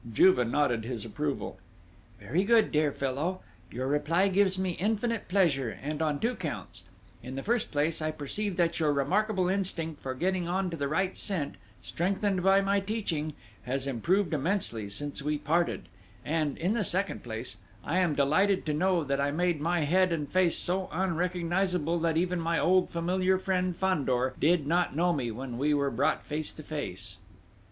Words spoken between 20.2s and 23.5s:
face so unrecognisable that even my old familiar